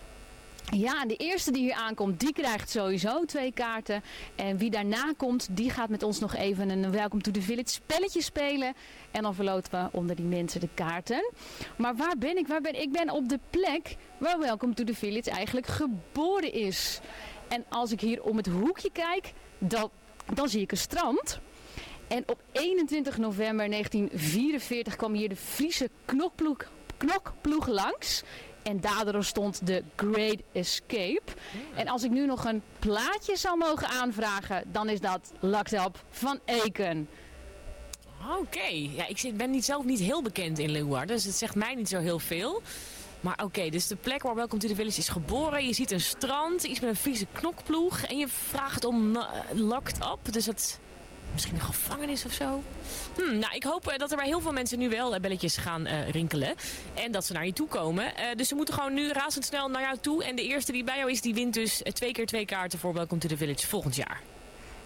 [0.70, 4.02] Ja, en de eerste die hier aankomt, die krijgt sowieso twee kaarten.
[4.34, 7.68] En wie daarna komt, die gaat met ons nog even een Welcome to the Village
[7.68, 8.74] spelletje spelen.
[9.10, 11.32] En dan verloten we onder die mensen de kaarten.
[11.76, 12.46] Maar waar ben ik?
[12.46, 12.80] Waar ben ik?
[12.80, 17.00] Ik ben op de plek waar Welcome to the Village eigenlijk geboren is.
[17.48, 19.90] En als ik hier om het hoekje kijk, dan,
[20.34, 21.40] dan zie ik een strand.
[22.08, 26.56] En op 21 november 1944 kwam hier de Friese knokploeg,
[26.96, 28.22] knokploeg langs.
[28.64, 31.32] En daardoor stond de Great Escape.
[31.74, 36.04] En als ik nu nog een plaatje zou mogen aanvragen, dan is dat Locked Up
[36.10, 37.08] van Eken.
[38.40, 41.74] Oké, ja, ik ben niet, zelf niet heel bekend in Leeuwarden, dus het zegt mij
[41.74, 42.62] niet zo heel veel.
[43.20, 45.66] Maar oké, dus de plek waar Welcome to the Village is geboren.
[45.66, 48.02] Je ziet een strand, iets met een Friese knokploeg.
[48.02, 50.80] En je vraagt om eh, locked up, dus het
[51.34, 52.62] misschien een gevangenis of zo.
[53.16, 55.56] Hm, nou, ik hoop eh, dat er bij heel veel mensen nu wel eh, belletjes
[55.56, 56.54] gaan eh, rinkelen.
[56.94, 58.16] En dat ze naar je toe komen.
[58.16, 60.24] Eh, dus ze moeten gewoon nu razendsnel naar jou toe.
[60.24, 62.92] En de eerste die bij jou is, die wint dus twee keer twee kaarten voor
[62.92, 64.20] Welcome to the Village volgend jaar.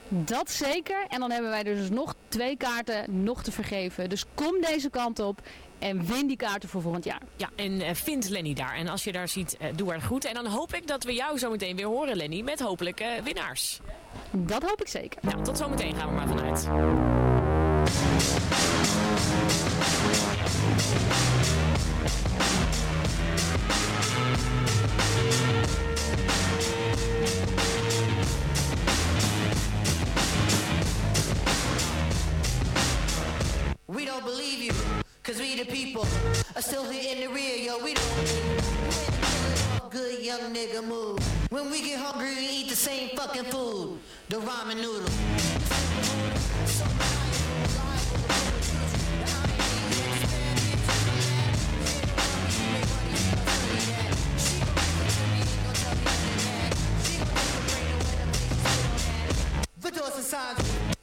[0.08, 1.06] Dat zeker.
[1.08, 4.08] En dan hebben wij dus nog twee kaarten nog te vergeven.
[4.08, 5.40] Dus kom deze kant op
[5.78, 7.22] en win die kaarten voor volgend jaar.
[7.36, 8.74] Ja, en eh, vind Lenny daar.
[8.74, 10.24] En als je daar ziet, eh, doe haar goed.
[10.24, 13.08] En dan hoop ik dat we jou zo meteen weer horen, Lenny, met hopelijk eh,
[13.24, 13.80] winnaars.
[14.30, 15.18] Dat hoop ik zeker.
[15.22, 16.66] Nou, tot zometeen gaan we maar vanuit.
[33.86, 34.74] We don't believe you,
[35.28, 36.06] cause we the people
[36.56, 37.76] are still here in the rear, yo.
[37.84, 41.18] We don't good young nigga move.
[41.50, 43.98] When we get hungry, we eat the same fucking food.
[44.30, 45.10] The ramen noodle.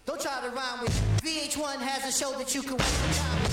[0.05, 0.93] Don't try to rhyme with.
[1.21, 3.44] VH1 has a show that you can Niggas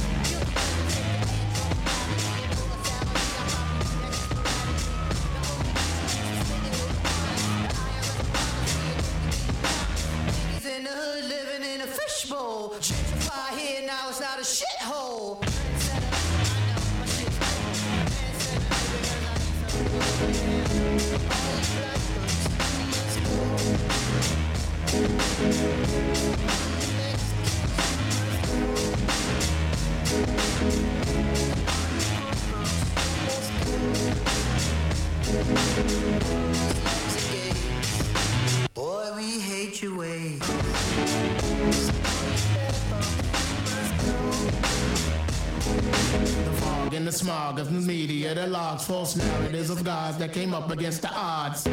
[47.23, 51.11] smog of the media, the logs, false narratives of gods that came up against the
[51.13, 51.69] odds.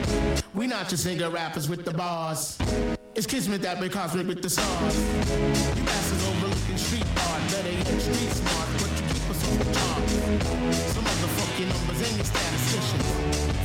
[0.53, 2.57] We not just nigga rappers with the bars.
[3.20, 4.95] It's kismet that we're cosmic with the stars.
[5.76, 9.65] You bastards overlooking street art, better yet street smart, but you keep us off the
[9.76, 10.93] charts.
[10.95, 13.03] Some motherfucking numbers ain't your statisticians.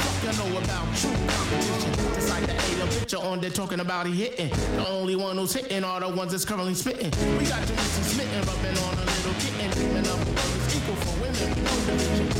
[0.03, 1.93] Fuck you know about true competition.
[2.19, 4.51] It's like the A picture on there talking about he hitting.
[4.75, 7.13] The only one who's hitting are the ones that's currently spitting.
[7.39, 10.97] We got you missing smitten, rubbing on a little kitten, dreaming of a world equal
[10.97, 12.34] for women, no division.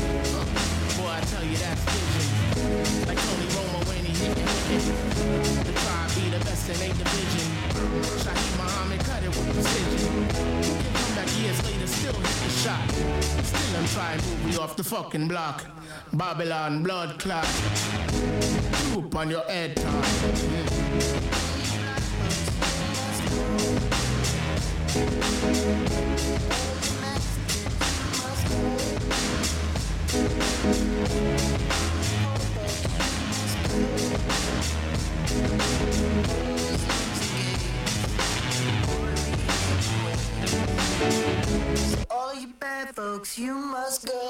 [14.95, 15.65] Fucking block.
[16.13, 17.43] Babylon blood clot.
[18.93, 20.05] Poop on your head top.
[24.87, 25.59] Thank
[42.39, 44.24] you bad folks, you must go.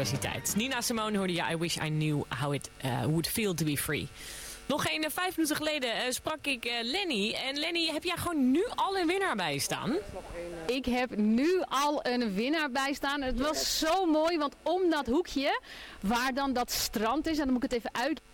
[0.00, 0.56] Over diversiteit.
[0.56, 3.76] Nina Simone hoorde je I Wish I Knew How It eh, Would Feel To Be
[3.76, 4.08] Free.
[4.66, 7.32] Nog geen eh, vijf minuten geleden eh, sprak ik Lenny.
[7.32, 9.96] En Lenny, heb jij gewoon nu al een winnaar bij staan?
[10.66, 13.22] Ik heb nu al een winnaar bij staan.
[13.22, 15.60] Het was zo mooi, want om dat hoekje,
[16.00, 17.90] waar dan dat strand is, en dan moet ik het even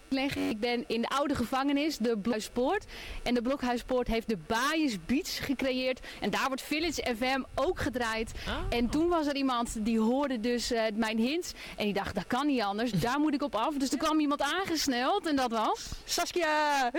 [0.08, 0.48] uitleggen.
[0.48, 2.84] Ik ben in de oude gevangenis, de Blokhuispoort.
[3.22, 6.00] En de Blokhuispoort heeft de Baaiers Beach gecreëerd.
[6.20, 8.32] En daar wordt Village FM ook gedraaid.
[8.68, 11.52] En toen was er iemand die hoorde dus eh, mijn hints.
[11.76, 12.90] En die dacht, dat kan niet anders.
[12.90, 13.74] Daar moet ik op af.
[13.74, 15.88] Dus er kwam iemand aangesneld en dat was...
[16.04, 16.90] Saskia!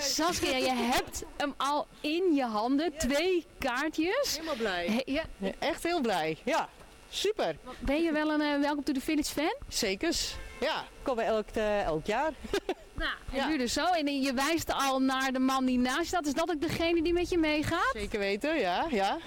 [0.00, 2.92] Saskia, je hebt hem al in je handen.
[2.98, 4.32] Twee kaartjes.
[4.32, 4.86] Helemaal blij.
[4.86, 5.12] He-.
[5.12, 5.24] Ja,
[5.58, 6.38] Echt heel blij.
[6.44, 6.68] Ja,
[7.08, 7.56] super.
[7.78, 9.54] Ben je wel een eh, Welcome to the Village fan?
[9.68, 10.34] Zekers.
[10.60, 12.32] Ja, komen we elk, eh, elk jaar.
[12.98, 13.84] Nou, en nu dus zo.
[13.84, 16.26] En je wijst al naar de man die naast staat.
[16.26, 17.90] Is dat ook degene die met je meegaat?
[17.92, 18.86] Zeker weten, ja.
[18.90, 19.18] ja.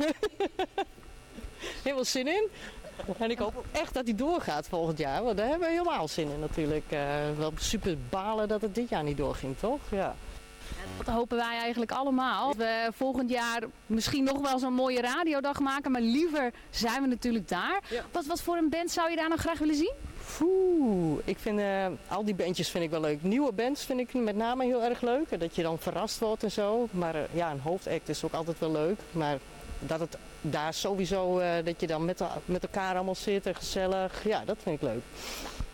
[1.84, 2.50] Helemaal zin in.
[3.18, 5.24] En ik hoop echt dat hij doorgaat volgend jaar.
[5.24, 6.86] Want daar hebben we helemaal zin in natuurlijk.
[6.90, 7.00] Eh,
[7.38, 9.80] wel super balen dat het dit jaar niet doorging, toch?
[9.92, 10.16] Ja.
[11.06, 12.54] Dat hopen wij eigenlijk allemaal.
[12.58, 15.92] We volgend jaar misschien nog wel zo'n mooie radiodag maken.
[15.92, 17.80] Maar liever zijn we natuurlijk daar.
[18.12, 19.94] Wat, wat voor een band zou je daar nou graag willen zien?
[20.42, 23.24] Oeh, ik vind eh, al die bandjes vind ik wel leuk.
[23.24, 25.40] Nieuwe bands vind ik met name heel erg leuk.
[25.40, 26.88] Dat je dan verrast wordt en zo.
[26.92, 29.00] Maar eh, ja, een hoofdact is ook altijd wel leuk.
[29.12, 29.38] Maar
[29.80, 34.24] dat het daar sowieso, eh, dat je dan met, met elkaar allemaal zit en gezellig.
[34.24, 35.02] Ja, dat vind ik leuk.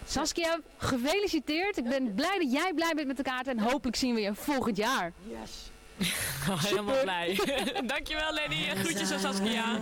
[0.08, 1.78] Saskia, gefeliciteerd.
[1.78, 3.48] Ik ben blij dat jij blij bent met de kaart.
[3.48, 5.12] En hopelijk zien we je volgend jaar.
[5.30, 5.72] Yes.
[6.68, 7.40] Helemaal blij.
[7.94, 8.68] Dankjewel Lenny.
[8.70, 9.80] En groetjes aan Saskia.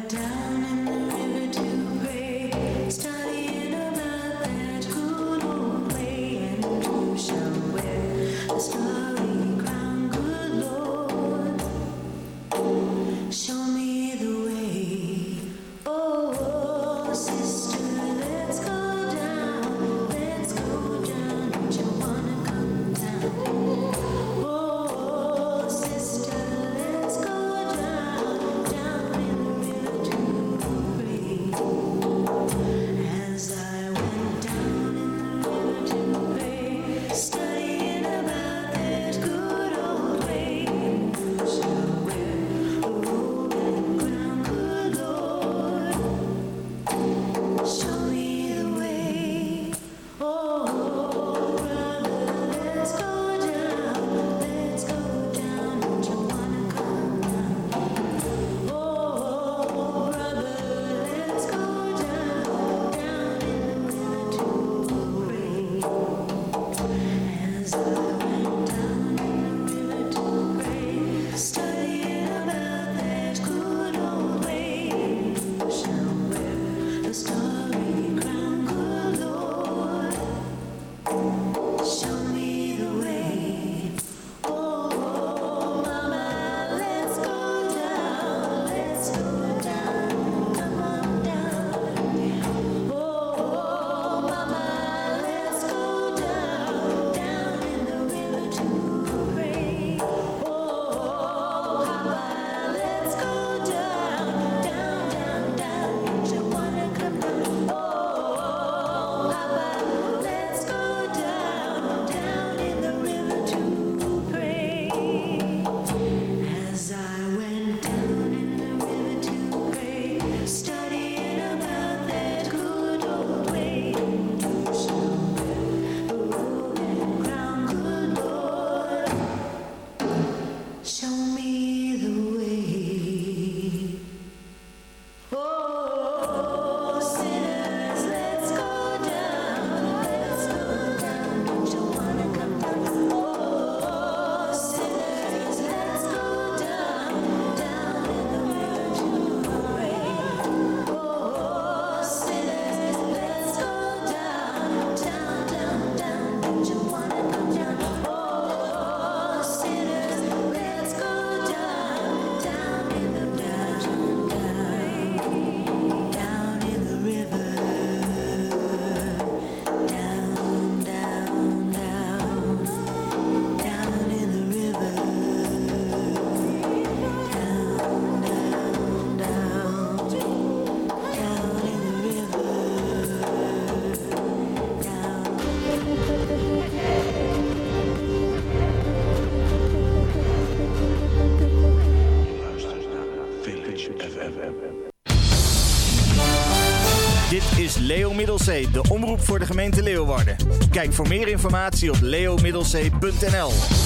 [198.45, 200.35] De omroep voor de gemeente Leeuwarden.
[200.71, 203.84] Kijk voor meer informatie op leomiddelzee.nl.